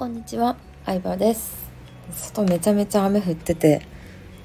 [0.00, 1.70] こんにちは、相葉です。
[2.10, 3.86] 外めちゃめちゃ雨降ってて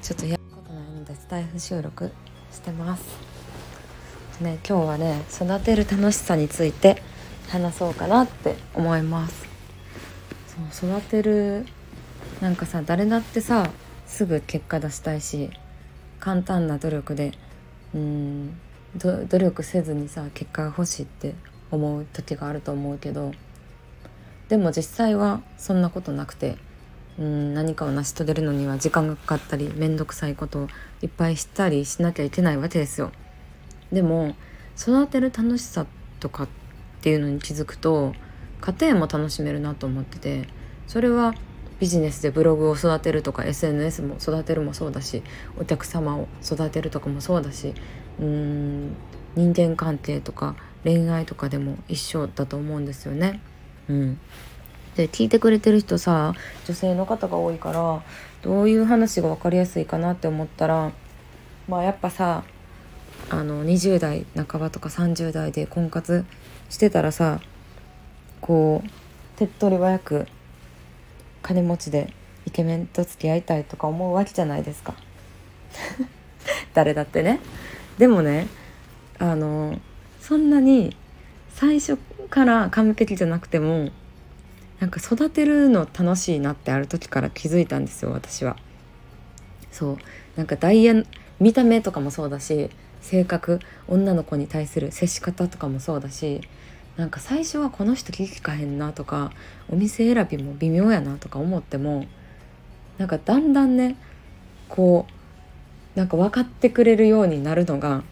[0.01, 2.11] ちょっとやることないのでスタイフ収録
[2.51, 3.05] してます。
[4.41, 7.01] ね、今日はね育てる楽しさについて
[7.47, 9.45] 話そうかなって思います。
[10.73, 11.65] そう育てる
[12.41, 13.69] なんかさ誰だってさ
[14.05, 15.51] すぐ結果出したいし
[16.19, 17.31] 簡単な努力で
[17.93, 18.59] うん
[18.97, 21.33] 努力せずにさ結果が欲しいって
[21.71, 23.31] 思う時があると思うけど
[24.49, 26.57] でも実際はそんなことなくて
[27.17, 30.67] うん何かを成し遂げるのには時間がかかったり面倒くさいことを
[31.01, 33.11] いっぱいしたりしなきゃいけないわけですよ。
[33.91, 34.35] でも
[34.77, 35.85] 育てる楽しさ
[36.19, 36.47] とかっ
[37.01, 38.13] ていうのに気づくと
[38.61, 40.47] 家庭も楽しめるなと思ってて
[40.87, 41.33] それは
[41.79, 45.23] ビジネスでブログを育てるとか SNS も育てるもそうだし
[45.59, 47.73] お客様を育てるとかもそうだし
[48.19, 48.95] うん
[49.35, 53.41] 人間関係とか恋愛とかでも一緒だと思うんですよね。
[53.89, 54.19] うん、
[54.95, 56.33] で聞いてくれてる人さ
[56.65, 58.03] 女性の方が多いから
[58.41, 60.91] どういう話が分かりやすいかなって思ったら
[61.67, 62.43] まあやっぱさ
[63.29, 66.25] あの20代半ばとか30代で婚活
[66.69, 67.39] してたらさ
[68.41, 68.89] こう
[69.37, 70.27] 手っ取り早く
[71.41, 72.13] 金持ちで
[72.45, 74.93] イケメンと付き合いたいとか思うわけじゃないですか。
[76.73, 77.39] 誰だってね。
[77.97, 78.47] でもね
[79.17, 79.79] あの
[80.21, 80.95] そんなに
[81.55, 81.97] 最初
[82.29, 83.89] から完璧じゃなくても
[84.79, 88.57] なんか育てるの楽しいなってある時から気づいたんですよ私は。
[89.71, 89.97] そう
[90.37, 90.93] なんかダイヤ
[91.39, 92.69] 見た目とかもそうだし
[93.01, 96.41] 性格女の子に対する接し方とかもそうだし
[96.97, 99.31] なんか最初はこの人気利かへんなとか
[99.69, 102.05] お店選びも微妙やなとか思っても
[102.97, 103.97] なんかだんだんね
[104.69, 108.03] こうなんか分かってくれるようになるのが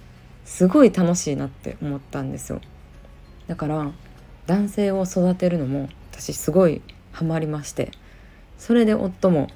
[0.45, 2.61] すごい楽しいなって思ったんですよ。
[3.47, 3.91] だから
[4.47, 7.91] 男性を育てるのも私すごいハマりまして
[8.57, 9.47] それで夫も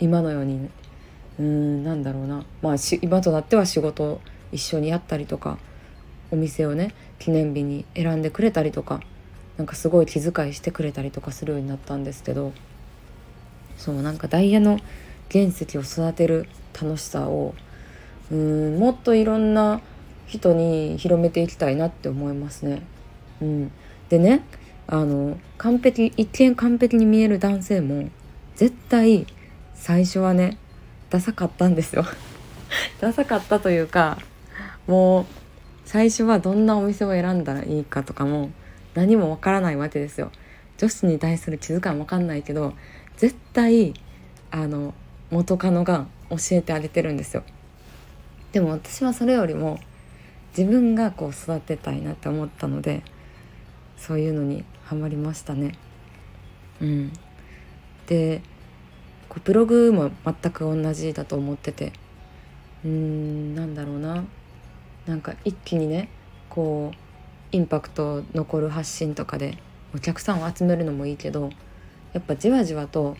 [0.00, 0.68] 今のように
[1.38, 4.20] うーんなんだろうなまあ今となっては仕事を
[4.52, 5.58] 一緒にやったりとか
[6.30, 9.00] お店をね記念日に選んでくれたりとか
[9.56, 12.52] なんかすごい気遣いしてくれたりとかするようになったんですけど
[13.76, 14.78] そうなんかダイヤの
[15.30, 16.48] 原石を育てる
[16.80, 17.54] 楽しさを
[18.30, 19.80] うんもっといろんな
[20.26, 22.82] 人に広めていきたいなって思いますね。
[23.40, 23.72] うん、
[24.08, 24.42] でね
[24.86, 28.08] あの完璧一見完璧に見える男性も
[28.56, 29.26] 絶対
[29.74, 30.58] 最初はね
[31.10, 32.04] ダサかったんですよ。
[33.00, 34.18] ダサかったというか
[34.86, 35.26] もう
[35.84, 38.50] 最初はどんなお店を選んだらいいかとかも
[38.94, 40.30] 何もわからないわけですよ。
[40.78, 42.74] 女子に対する気遣いもわかんないけど
[43.16, 43.94] 絶対
[44.50, 44.94] あの
[45.30, 47.42] 元カノが教えてあげてるんですよ。
[48.52, 49.78] でも私はそれよりも
[50.56, 53.02] 自分がこう育てたいなって思ったので
[53.98, 55.74] そういうのにハマりましたね。
[56.80, 57.12] うん、
[58.06, 58.40] で
[59.28, 61.92] こうブログも全く同じだと思ってて
[62.84, 64.24] うんなんだろうな
[65.06, 66.08] なんか一気にね
[66.48, 69.58] こうインパクト残る発信とかで
[69.94, 71.50] お客さんを集めるのもいいけど
[72.12, 73.16] やっぱじわじわと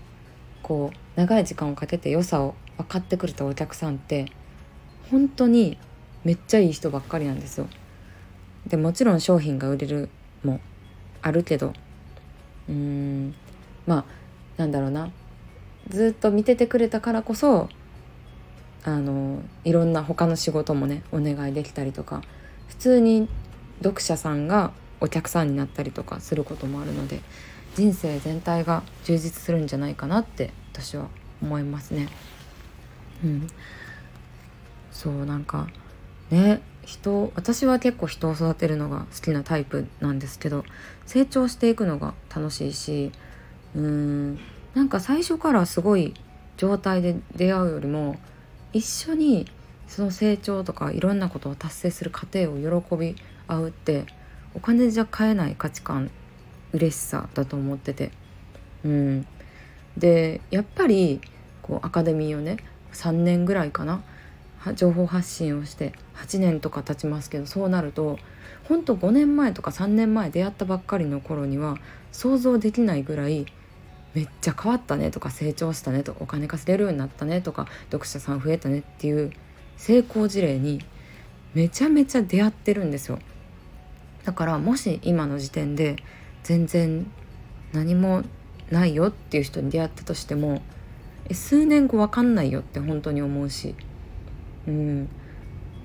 [0.63, 4.27] こう長い時間をかけて良さを分かってくれたお客さんって
[5.11, 5.79] 本当に
[6.25, 7.67] めっちゃいい人ばっかりなんですよ。
[8.67, 10.11] でもちろん商品が売れる
[10.43, 10.61] も
[11.23, 11.73] あるけど。
[12.69, 13.35] うーん。
[13.87, 14.05] まあ
[14.57, 15.11] なんだろうな。
[15.89, 17.69] ずっと見ててくれたからこそ
[18.85, 22.23] あのいろんな他の仕事もねお願いできたりとか。
[22.69, 23.29] 普通に
[23.83, 27.21] 読者さんがお客さんになったりとかすることもあるので
[27.75, 31.09] 人生全体が充実するんじゃないかなって私は
[31.41, 32.09] 思いますね。
[33.25, 33.49] うん、
[34.93, 35.69] そうなんか
[36.31, 36.61] ね。
[36.89, 40.65] 人私は結構人を育てるのが好きなタイプなんですけど
[41.05, 43.13] 成長していくのが楽しいし
[43.77, 44.39] うーん
[44.73, 46.15] なんか最初からすごい
[46.57, 48.17] 状態で出会うよりも
[48.73, 49.47] 一緒に
[49.87, 53.17] その成長とかいろんなことを達成する過程を喜び
[53.47, 54.07] 合うって
[54.55, 56.11] お金じゃ買えない価値観
[56.73, 58.13] 嬉しさだと思ってて。
[58.85, 59.27] うん。
[59.99, 61.21] でやっぱり
[61.61, 62.57] こうアカデミーをね
[62.93, 64.03] 3年ぐらいかな
[64.75, 68.19] 情報発信をして8年とか経ちますけどそうなると
[68.69, 71.79] ほんと5年前とか3年前出会ったばっかりの頃には
[72.13, 73.47] 想像できないぐらい
[74.15, 79.33] めっちゃ変わったねとか成長したねとかお金稼げるようになったねとか読者さん増えたねっていう
[79.77, 80.85] 成功事例に
[81.55, 83.19] めちゃめちゃ出会ってるんですよ。
[84.25, 85.97] だからもし今の時点で
[86.43, 87.11] 全然
[87.73, 88.23] 何も
[88.71, 90.61] ないよっていう人に出会ったとしても
[91.33, 93.75] 数年後分かんないよって本当に思うし
[94.69, 95.09] うん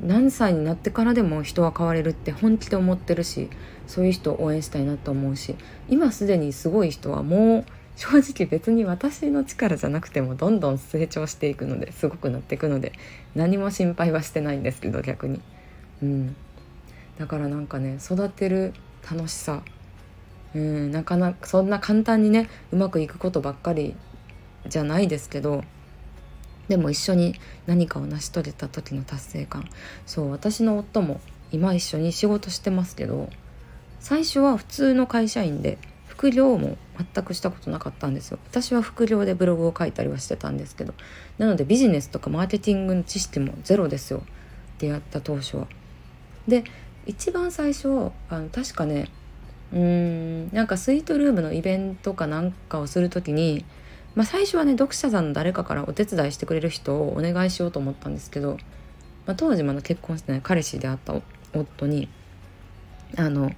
[0.02, 3.50] 何歳になってからでも人は変われるって本気で思ってるし
[3.88, 5.56] そういう人を応援したいなと思うし
[5.90, 7.66] 今すでにすごい人はもう
[7.96, 12.92] 正直別に私の力じゃなくてもどんどん成長していくのですごくなっていくので
[13.36, 15.40] 何も心配はしてないんですけど逆に。
[16.02, 16.36] うん、
[17.18, 18.74] だからなんかね育てる
[19.10, 19.62] 楽しさ
[20.56, 23.96] うんなかなかそんな簡単にねうまくいくことばっかり
[24.68, 25.64] じゃないですけど
[26.68, 27.36] でも一緒に
[27.68, 29.70] 何かを成し遂げた時の達成感。
[30.06, 31.20] そう私の夫も
[31.52, 33.30] 今一緒に仕事してますけど
[34.00, 35.78] 最初は普通の会社員で
[36.08, 38.40] 副業も全くしたことなかったんですよ。
[38.50, 40.94] 私は副業でブログを書いたりはしてたんですけど
[41.38, 44.24] なのでビジネスとかマーケティングの知識もゼロですよ。
[44.80, 45.68] 出会った当初は。
[46.48, 46.64] で
[47.06, 49.10] 一番最初あの確かね
[49.74, 53.66] うーんなんかスイートルームのイベントかなんかをする時に、
[54.16, 58.58] まあ、最初はね読者さんの誰かからお手伝いしてくれる人をお願いしようと思ったんですけど、
[59.26, 61.16] まあ、当時まだ結婚してない彼氏であった
[61.54, 62.10] 夫に
[63.18, 63.52] あの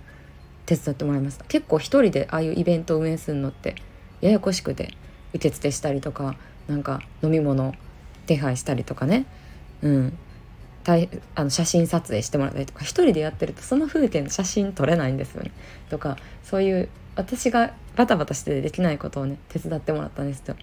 [0.65, 1.45] 手伝ってもらいました。
[1.45, 3.75] 結構一人でああいうイベントを運営するのって
[4.21, 4.93] ややこしくて
[5.33, 6.35] 受付したりとか
[6.67, 7.73] なんか飲み物
[8.25, 9.25] 手配したりとかね。
[9.81, 10.17] うん。
[11.33, 12.81] あの写真撮影してもらったりとか。
[12.81, 15.51] 一人でやってるとその風景の写真撮れないんですよね。
[15.89, 20.55] とかそういう私がバタバタしてできないことをね手伝ってもらったんですよ。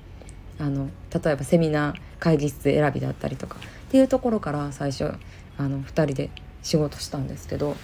[0.59, 3.57] あの例えばセミナー会議室選びだったりとか。
[3.57, 5.13] っていうところから最初
[5.59, 6.31] あの2人で
[6.63, 7.77] 仕事したんですけど。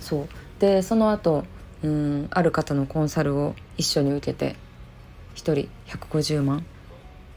[0.00, 0.28] そう。
[0.60, 1.44] でその後
[1.82, 4.56] うんある方のコンサルを一緒に受けて
[5.34, 6.64] 1人150万。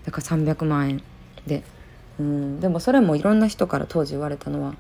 [0.06, 1.04] だから300万円
[1.46, 1.64] で。
[2.20, 4.76] うんでもそれもいろんな人から当時言われたのは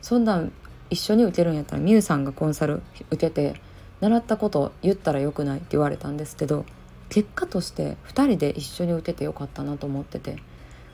[0.00, 0.52] そんなん
[0.90, 3.60] 一緒に受けるんやったらミュウさんがコンサル受けて
[4.00, 6.64] 習ったこと言ったらよくないって言われたんですけど
[7.08, 10.36] 結果として2人で一緒に受けてよかったなと思ってて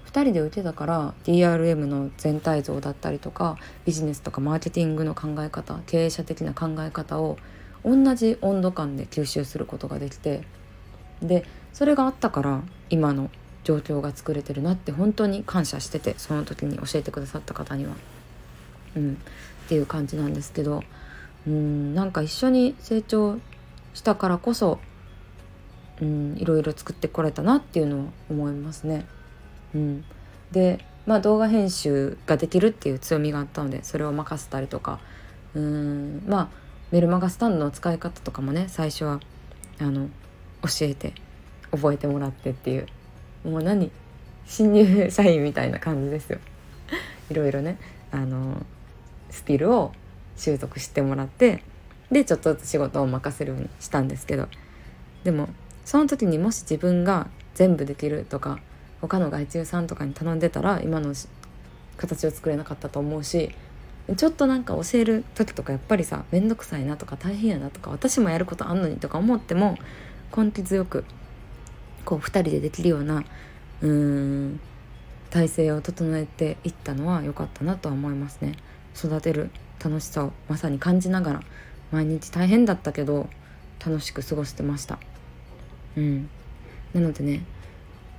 [0.07, 7.37] 2人で受けたから DRM の全体像だったりとかビジネスとかマーケティングの考え方経営者的な考え方を
[7.85, 10.43] 同じ温度感で吸収することができて
[11.21, 13.31] でそれがあったから今の
[13.65, 17.95] 状況が作れてるなって本当に感謝しててその時に教えてくださった方には。
[18.97, 19.19] うん、
[19.65, 20.85] っていう感じなんですけど
[21.47, 23.39] うんなんか一緒に成長
[23.93, 24.79] したからこそ
[26.01, 29.07] うんいろいろ作ってこれたなっていうのは思いますね。
[29.75, 30.05] うん、
[30.53, 35.01] でまあ動画編集ができるっていう強みがあったのでそれを任せたりとか
[35.55, 36.49] うんまあ
[36.91, 39.21] メルマガスタンドの使い方とかもね最初は
[39.81, 40.09] あの
[40.63, 41.13] 教えて
[41.71, 42.87] 覚えてもらってっていう
[43.45, 43.91] もう何
[44.47, 46.39] 新入社員みたいな感じですよ
[47.31, 47.79] いろいろね
[48.11, 48.65] あの
[49.31, 49.93] スキルを
[50.37, 51.63] 習得してもらって
[52.11, 54.49] でちょっとずつ仕事を任せるようにしたんですけど
[55.25, 55.49] でも
[55.85, 58.59] その時にもし自分が全部できるとか
[59.01, 61.15] 他の外注さんとかに頼んでたら今の
[61.97, 63.55] 形を作れなかったと思うし
[64.17, 69.77] ちょっとなんか教える時とかやっぱりさ面倒くさいなとか大変やなとか私もやることあんのにとか思っても
[70.37, 71.05] 根気強く
[72.05, 73.25] こう2人でできるような
[73.81, 74.61] うーん
[75.31, 78.55] 体制を整えていったのは良かったなとは思いますね。
[78.97, 79.51] 育てる
[79.85, 81.41] 楽しさをまさに感じながら
[81.93, 83.29] 毎日大変だったけど
[83.85, 84.99] 楽しく過ごしてました。
[85.97, 86.31] うん。
[86.95, 87.45] なのでね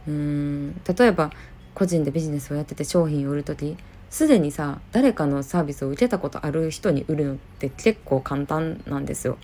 [0.07, 1.31] うーん例えば
[1.73, 3.77] 個人でビジネスをやってて商品を売る時
[4.09, 9.37] すでにさ誰かのサービスを受けたことある人に売るのって結構簡単なんですよ。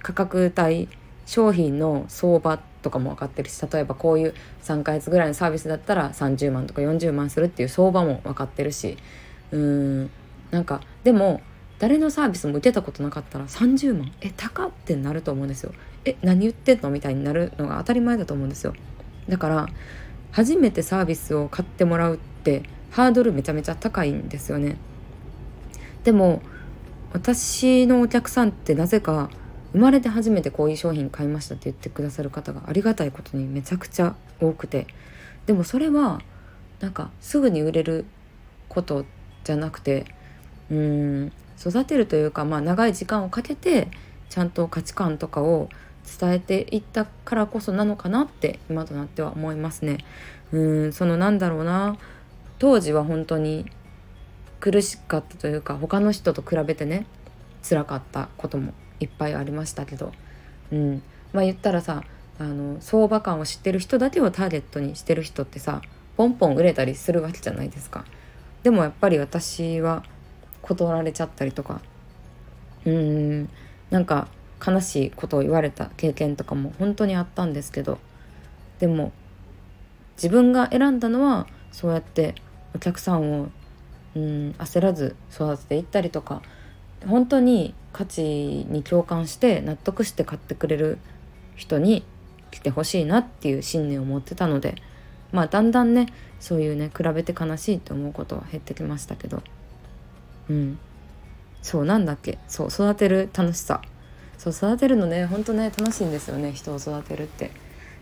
[0.00, 0.88] 価格帯
[1.26, 8.96] 商品の相場とかも分かってるし例えばこういう3ヶ月ぐらいのサービスだったら30万とか40万するっていう相場も分かってるし
[9.50, 10.10] うーん。
[10.50, 11.40] なんかでも
[11.78, 15.72] 誰のサービスも受けたことなかったら30万え高ってなると思うんですよ。
[16.04, 16.90] え何言ってんの？
[16.90, 18.74] みたいになるのが当たり前だと思うんですよ。
[19.28, 19.68] だから
[20.32, 24.76] 初めてサービスを買ってもらうってハードルめちゃめちゃ高いんですよね。
[26.04, 26.42] でも
[27.12, 29.30] 私のお客さんってなぜか
[29.72, 34.86] 生まれて初めてこういう商品買いましたって言ってくださる方がありがたいことにめちゃくちゃ多くて。
[35.46, 36.20] でもそれは
[36.80, 38.04] なんかすぐに売れる
[38.68, 39.06] こと
[39.44, 40.04] じゃなくて
[40.70, 41.32] うん。
[41.58, 43.88] 育てるというか、まあ、長い時間をかけて
[44.30, 45.68] ちゃんと価値観とかを
[46.20, 49.98] 伝えていったからこそなのかなって今となっては思いますね。
[50.52, 50.58] う
[50.88, 50.92] ん。
[50.92, 51.96] そのなんだろうな。
[52.58, 53.66] 当時は本当に
[54.60, 57.06] 苦しかったというか他の人と比べてね
[57.68, 60.12] 辛かったこともいっぱいありましたけど、
[60.72, 62.02] うん、まあ言ったらさ
[62.40, 65.82] あの相場感を知ってる人だけをターゲットにしてる人ってさ
[66.16, 68.04] ポンポン売れたりするわけじゃないですか。
[68.64, 70.02] でもやっぱり私は
[70.62, 71.80] 断られちゃったりとか。
[72.84, 73.48] うん
[73.90, 74.28] なんか
[74.64, 77.98] 悲しいことを言われた経験とかも本当にあったんですけど。
[78.78, 79.12] でも
[80.16, 82.34] 自分が選んだのはそうやって
[82.74, 83.48] お客さんを
[84.14, 86.42] うん焦らず育てていったりとか
[87.06, 90.98] 本当に価値に共感して納得して買ってくれる
[91.56, 92.04] 人に
[92.50, 94.76] きてほしいなっていう信念を持ってたので
[95.32, 96.06] まあだんだんね
[96.40, 99.42] そういうね比べて悲しいって思うことは減ってきましたけど。
[100.48, 100.78] うん。
[101.62, 102.38] そうなんだっけ。
[102.48, 103.82] そう育てる楽しさ。
[104.36, 107.50] そう育てるのねほんとね楽しいんですよね人を育てるって。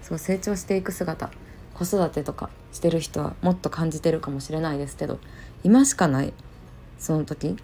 [0.02, 1.30] そう成長していく姿。
[1.74, 5.18] 子育てとかしてる人はもっと感じてるかもしれないですけど
[5.64, 6.32] 今しかない。
[6.98, 7.56] その時、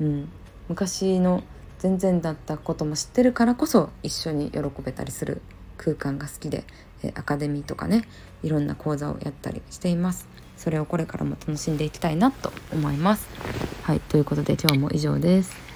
[0.00, 0.28] うん、
[0.68, 1.42] 昔の
[1.78, 5.40] 全然だったことも知ってるからこそ一緒に喜べたりする
[5.76, 6.64] 空間が好きで。
[7.16, 8.08] アカデミーとかね
[8.42, 10.26] いろんな講座をやったりしています。
[10.56, 13.28] それをこれからも楽しんでいきたいなと思います。
[13.82, 15.73] はいということで今日も以上です。